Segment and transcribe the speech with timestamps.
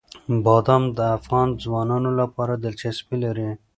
[0.45, 3.49] بادام د افغان ځوانانو لپاره دلچسپي لري.